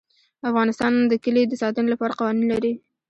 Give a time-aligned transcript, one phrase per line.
[0.49, 2.73] افغانستان د کلي د ساتنې لپاره قوانین لري.